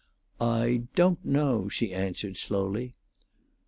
[0.39, 2.95] "I don't know," she answered, slowly.